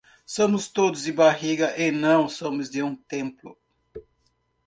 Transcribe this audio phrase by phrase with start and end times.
[0.35, 3.55] Somos todos de barriga e não somos de um "templo".